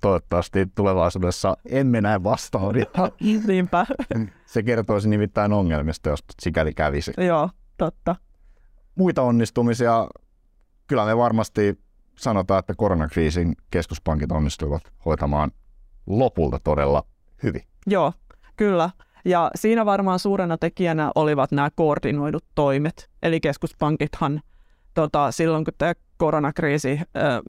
[0.00, 2.84] Toivottavasti tulevaisuudessa emme näe vastaudia.
[3.46, 3.86] Niinpä,
[4.46, 7.12] Se kertoisi nimittäin ongelmista, jos sikäli kävisi.
[7.18, 8.16] joo, totta.
[8.94, 10.08] Muita onnistumisia,
[10.86, 11.78] kyllä me varmasti
[12.18, 15.50] sanotaan, että koronakriisin keskuspankit onnistuivat hoitamaan
[16.06, 17.02] lopulta todella
[17.42, 17.62] hyvin.
[17.86, 18.12] Joo,
[18.58, 18.90] kyllä.
[19.24, 23.10] Ja siinä varmaan suurena tekijänä olivat nämä koordinoidut toimet.
[23.22, 24.40] Eli keskuspankithan
[24.94, 27.00] tota, silloin, kun tämä koronakriisi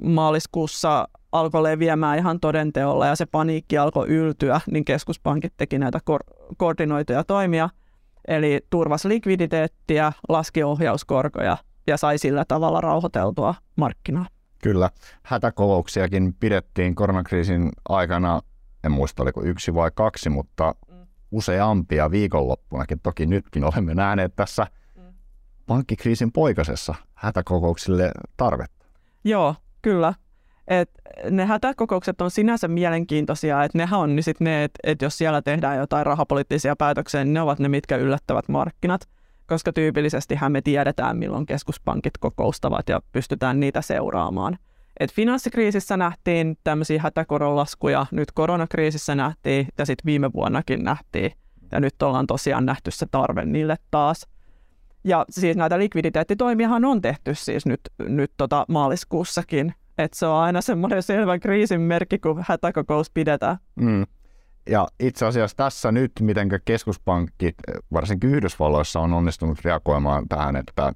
[0.03, 6.53] maaliskuussa alkoi leviämään ihan todenteolla ja se paniikki alkoi yltyä, niin keskuspankit teki näitä ko-
[6.57, 7.69] koordinoituja toimia.
[8.27, 14.25] Eli turvas likviditeettiä, laski ohjauskorkoja ja sai sillä tavalla rauhoiteltua markkinaa.
[14.63, 14.89] Kyllä,
[15.23, 18.41] hätäkokouksiakin pidettiin koronakriisin aikana,
[18.83, 20.75] en muista oliko yksi vai kaksi, mutta
[21.31, 22.99] useampia viikonloppunakin.
[22.99, 24.67] Toki nytkin olemme nähneet tässä
[25.67, 28.85] pankkikriisin poikasessa hätäkokouksille tarvetta.
[29.23, 30.13] Joo, kyllä.
[30.67, 30.89] Et
[31.31, 35.41] ne hätäkokoukset on sinänsä mielenkiintoisia, että nehän on niin sit ne, että et jos siellä
[35.41, 39.01] tehdään jotain rahapoliittisia päätöksiä, niin ne ovat ne, mitkä yllättävät markkinat,
[39.47, 44.57] koska tyypillisesti me tiedetään, milloin keskuspankit kokoustavat ja pystytään niitä seuraamaan.
[44.99, 51.31] Et finanssikriisissä nähtiin tämmöisiä hätäkoronlaskuja, nyt koronakriisissä nähtiin ja sitten viime vuonnakin nähtiin.
[51.71, 54.27] Ja nyt ollaan tosiaan nähty se tarve niille taas.
[55.03, 59.73] Ja siis näitä likviditeettitoimiahan on tehty siis nyt, nyt tota maaliskuussakin.
[59.97, 63.57] Että se on aina semmoinen selvä kriisin merkki, kun hätäkokous pidetään.
[63.75, 64.05] Mm.
[64.69, 67.55] Ja itse asiassa tässä nyt, miten keskuspankit,
[67.93, 70.93] varsinkin Yhdysvalloissa, on onnistunut reagoimaan tähän, että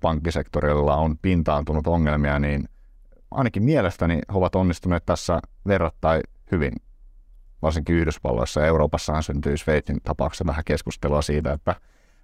[0.00, 2.68] pankkisektorilla on pintaantunut ongelmia, niin
[3.34, 6.72] ainakin mielestäni he ovat onnistuneet tässä verrattain hyvin.
[7.62, 11.74] Varsinkin Yhdysvalloissa ja Euroopassahan syntyi Sveitsin tapauksessa vähän keskustelua siitä, että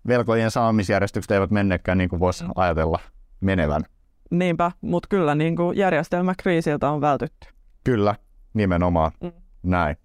[0.07, 2.99] velkojen saamisjärjestykset eivät mennekään niin kuin voisi ajatella
[3.41, 3.83] menevän.
[4.31, 7.49] Niinpä, mutta kyllä niin kuin järjestelmäkriisiltä on vältytty.
[7.85, 8.15] Kyllä,
[8.55, 9.33] nimenomaan Mm.
[9.63, 9.97] näin.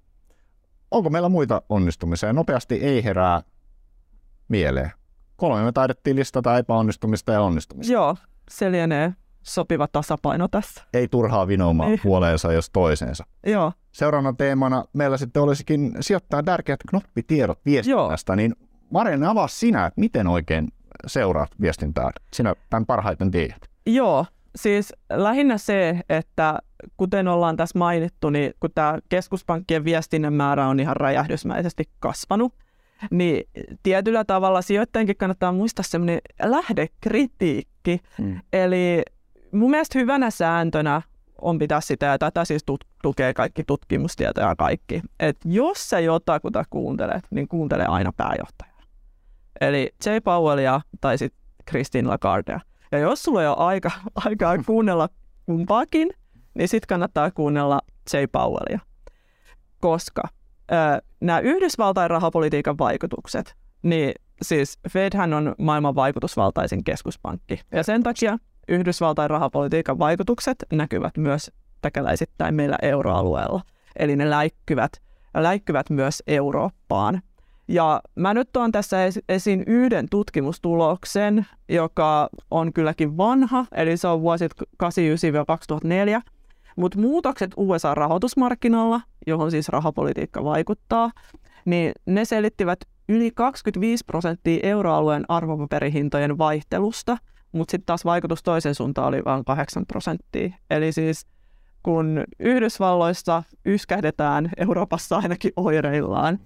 [0.91, 2.33] Onko meillä muita onnistumisia?
[2.33, 3.41] Nopeasti ei herää
[4.47, 4.91] mieleen.
[5.35, 7.93] Kolme me taidettiin listata epäonnistumista ja onnistumista.
[7.93, 8.15] Joo,
[8.49, 9.13] se lienee
[9.45, 10.83] sopiva tasapaino tässä.
[10.93, 11.97] Ei turhaa vinoumaan Ei.
[12.03, 13.25] puoleensa jos toiseensa.
[13.45, 18.55] Joo, Seuraavana teemana meillä sitten olisikin sijoittaa tärkeät knoppitiedot viestinnästä, niin
[18.89, 20.67] Marianne, avaa sinä, että miten oikein
[21.07, 22.11] seuraat viestintää.
[22.33, 23.69] Sinä tämän parhaiten tiedät.
[23.85, 26.59] Joo, siis lähinnä se, että
[26.97, 32.53] kuten ollaan tässä mainittu, niin kun tämä keskuspankkien viestinnän määrä on ihan räjähdysmäisesti kasvanut,
[33.11, 33.49] niin
[33.83, 37.99] tietyllä tavalla sijoittajienkin kannattaa muistaa semmoinen lähdekritiikki.
[38.19, 38.39] Mm.
[38.53, 39.03] Eli
[39.55, 41.01] mun mielestä hyvänä sääntönä
[41.41, 45.99] on pitää sitä, ja tätä siis tut- tukee kaikki tutkimustietoja ja kaikki, että jos sä
[45.99, 48.81] jotakuta kuuntelet, niin kuuntele aina pääjohtajaa.
[49.61, 50.09] Eli J.
[50.23, 52.59] Powellia tai sitten Christine Lagardea.
[52.91, 53.91] Ja jos sulla ei ole aika,
[54.25, 55.09] aikaa kuunnella
[55.45, 56.09] kumpaakin,
[56.53, 57.81] niin sitten kannattaa kuunnella
[58.13, 58.17] J.
[58.31, 58.79] Powellia.
[59.79, 60.23] Koska
[60.71, 60.75] ö,
[61.21, 67.59] nämä Yhdysvaltain rahapolitiikan vaikutukset, niin siis Fedhän on maailman vaikutusvaltaisin keskuspankki.
[67.71, 71.51] Ja sen takia Yhdysvaltain rahapolitiikan vaikutukset näkyvät myös
[71.81, 73.61] täkäläisittäin meillä euroalueella.
[73.95, 74.91] Eli ne läikkyvät,
[75.33, 77.21] läikkyvät myös Eurooppaan.
[77.67, 84.07] Ja mä nyt tuon tässä es- esiin yhden tutkimustuloksen, joka on kylläkin vanha, eli se
[84.07, 84.51] on vuosit
[84.83, 86.21] 1989-2004.
[86.75, 91.11] Mutta muutokset USA-rahoitusmarkkinalla, johon siis rahapolitiikka vaikuttaa,
[91.65, 97.17] niin ne selittivät yli 25 prosenttia euroalueen arvopaperihintojen vaihtelusta,
[97.55, 100.49] mutta sitten taas vaikutus toisen suuntaan oli vain 8 prosenttia.
[100.69, 101.27] Eli siis
[101.83, 106.39] kun Yhdysvalloissa yskähdetään, Euroopassa ainakin oireillaan.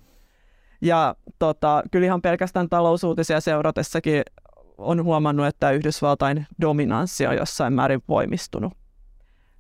[0.82, 4.22] Ja tota, kyllä ihan pelkästään talousuutisia seuratessakin
[4.78, 8.74] on huomannut, että Yhdysvaltain dominanssi on jossain määrin voimistunut.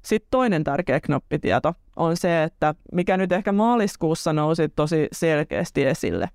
[0.02, 6.30] Sitten toinen tärkeä knoppitieto on se, että mikä nyt ehkä maaliskuussa nousi tosi selkeästi esille,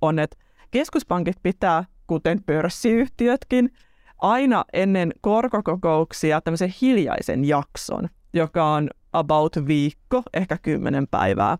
[0.00, 0.36] on, että
[0.70, 3.72] keskuspankit pitää, kuten pörssiyhtiötkin,
[4.20, 11.58] aina ennen korkokokouksia tämmöisen hiljaisen jakson, joka on about viikko, ehkä kymmenen päivää.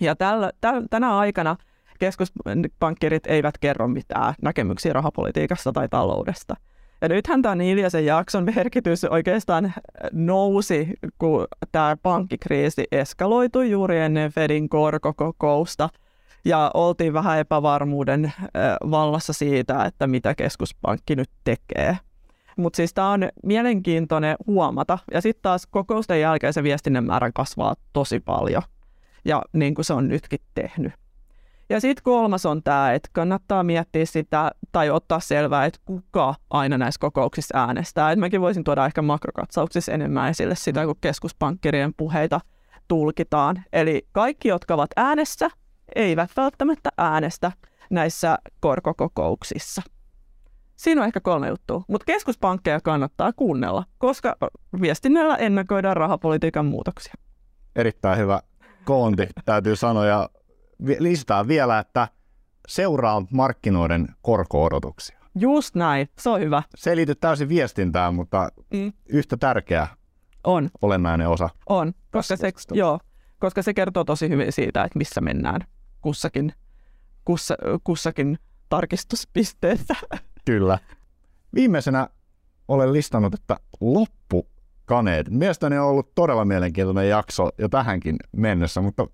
[0.00, 1.56] Ja tällä, täl, tänä aikana
[1.98, 6.56] keskuspankkirit eivät kerro mitään näkemyksiä rahapolitiikasta tai taloudesta.
[7.00, 9.72] Ja nythän tämän hiljaisen jakson merkitys oikeastaan
[10.12, 15.88] nousi, kun tämä pankkikriisi eskaloitui juuri ennen Fedin korkokokousta–
[16.44, 18.32] ja oltiin vähän epävarmuuden
[18.90, 21.98] vallassa siitä, että mitä keskuspankki nyt tekee.
[22.56, 24.98] Mutta siis tämä on mielenkiintoinen huomata.
[25.12, 28.62] Ja sitten taas kokousten jälkeen se viestinnän määrä kasvaa tosi paljon.
[29.24, 30.92] Ja niin kuin se on nytkin tehnyt.
[31.68, 36.78] Ja sitten kolmas on tämä, että kannattaa miettiä sitä tai ottaa selvää, että kuka aina
[36.78, 38.12] näissä kokouksissa äänestää.
[38.12, 42.40] Et mäkin voisin tuoda ehkä makrokatsauksissa enemmän esille sitä, kun keskuspankkirien puheita
[42.88, 43.64] tulkitaan.
[43.72, 45.48] Eli kaikki, jotka ovat äänessä,
[45.96, 47.52] eivät välttämättä äänestä
[47.90, 49.82] näissä korkokokouksissa.
[50.76, 54.36] Siinä on ehkä kolme juttua, mutta keskuspankkeja kannattaa kuunnella, koska
[54.80, 57.14] viestinnällä ennakoidaan rahapolitiikan muutoksia.
[57.76, 58.40] Erittäin hyvä
[58.84, 60.06] koonti, täytyy sanoa.
[60.06, 60.28] Ja
[60.98, 62.08] lisätään vielä, että
[62.68, 65.18] seuraa markkinoiden korko-odotuksia.
[65.34, 66.62] Just näin, se on hyvä.
[66.76, 68.92] Se ei liity täysin viestintään, mutta mm.
[69.08, 69.86] yhtä tärkeä
[70.44, 70.70] on.
[70.82, 71.48] olennainen osa.
[71.66, 73.00] On, koska se, joo,
[73.38, 75.60] koska se kertoo tosi hyvin siitä, että missä mennään
[76.02, 76.52] kussakin,
[77.24, 78.38] kussa, kussakin
[78.68, 79.94] tarkistuspisteessä.
[80.44, 80.78] Kyllä.
[81.54, 82.08] Viimeisenä
[82.68, 85.30] olen listannut, että loppukaneet.
[85.30, 89.06] Mielestäni on ollut todella mielenkiintoinen jakso jo tähänkin mennessä, mutta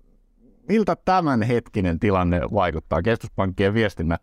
[0.69, 4.17] miltä tämän hetkinen tilanne vaikuttaa keskuspankkien viestinnän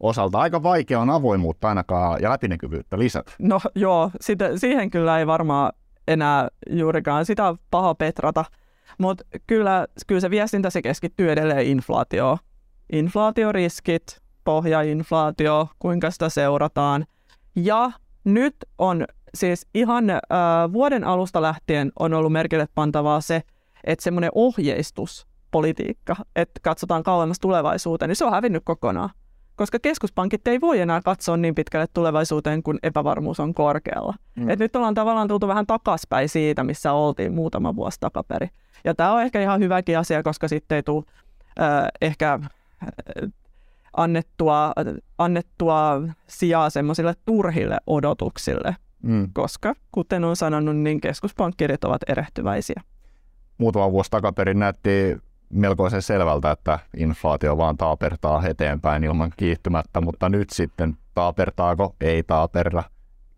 [0.00, 0.38] osalta?
[0.38, 3.32] Aika vaikea on avoimuutta ainakaan ja läpinäkyvyyttä lisätä.
[3.38, 5.72] No joo, sitä, siihen kyllä ei varmaan
[6.08, 8.44] enää juurikaan sitä paha petrata–
[8.98, 12.38] mutta kyllä, kyllä se viestintä se keskittyy edelleen inflaatioon.
[12.92, 17.06] Inflaatioriskit, pohjainflaatio, kuinka sitä seurataan.
[17.56, 17.90] Ja
[18.24, 20.18] nyt on siis ihan äh,
[20.72, 23.42] vuoden alusta lähtien on ollut merkille pantavaa se,
[23.84, 29.10] että semmoinen ohjeistuspolitiikka, että katsotaan kauemmas tulevaisuuteen, niin se on hävinnyt kokonaan.
[29.56, 34.14] Koska keskuspankit ei voi enää katsoa niin pitkälle tulevaisuuteen, kun epävarmuus on korkealla.
[34.34, 34.50] Mm.
[34.50, 38.48] Et nyt ollaan tavallaan tultu vähän takaspäin siitä, missä oltiin muutama vuosi takaperi.
[38.84, 41.04] Ja tämä on ehkä ihan hyväkin asia, koska sitten ei tule
[41.60, 42.38] äh, ehkä
[43.96, 44.72] annettua,
[45.18, 49.28] annettua sijaa semmoisille turhille odotuksille, mm.
[49.32, 52.82] koska kuten on sanonut, niin keskuspankkirit ovat erehtyväisiä.
[53.58, 55.16] Muutama vuosi takaperin näytti
[55.52, 62.82] melkoisen selvältä, että inflaatio vaan taapertaa eteenpäin ilman kiihtymättä, mutta nyt sitten taapertaako, ei taaperra,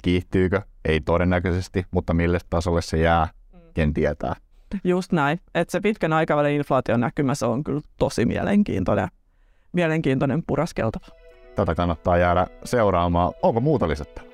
[0.02, 3.58] kiihtyykö, ei todennäköisesti, mutta mille tasolle se jää, mm.
[3.74, 4.36] ken tietää.
[4.84, 5.40] Just näin.
[5.54, 9.08] Että se pitkän aikavälin inflaation näkymä se on kyllä tosi mielenkiintoinen,
[9.72, 11.06] mielenkiintoinen puraskeltava.
[11.54, 13.32] Tätä kannattaa jäädä seuraamaan.
[13.42, 14.30] Onko muuta lisättävää?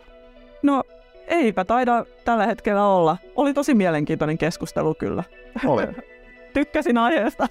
[0.62, 0.83] No
[1.27, 3.16] eipä taida tällä hetkellä olla.
[3.37, 5.25] Oli tosi mielenkiintoinen keskustelu kyllä.
[5.66, 5.83] Oli.
[6.55, 7.47] Tykkäsin aiheesta.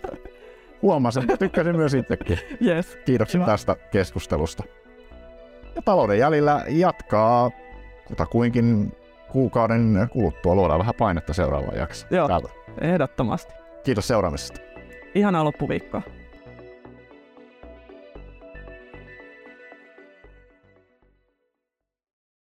[0.81, 2.39] Huomasin, tykkäsin myös itsekin.
[2.65, 2.97] Yes.
[3.05, 4.63] Kiitoksia tästä keskustelusta.
[5.75, 7.51] Ja talouden jäljellä jatkaa
[8.07, 8.91] kutakuinkin
[9.31, 10.55] kuukauden kuluttua.
[10.55, 12.15] Luodaan vähän painetta seuraavaan jaksoon.
[12.15, 12.27] Joo.
[12.27, 12.49] Täältä.
[12.81, 13.53] Ehdottomasti.
[13.83, 14.59] Kiitos seuraamisesta.
[15.15, 16.01] Ihanaa loppuviikkoa.